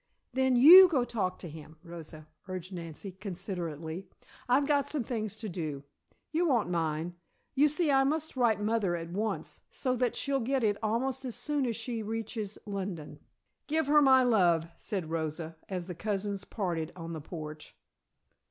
[0.33, 4.07] "Then you go talk to him, Rosa," urged Nancy, considerately.
[4.49, 5.83] "I've got some things to do.
[6.31, 7.13] You won't mind.
[7.53, 11.35] You see, I must write mother at once, so that she'll get it almost as
[11.35, 13.19] soon as she reaches London."
[13.67, 17.75] "Give her my love," said Rosa, as the cousins parted on the porch.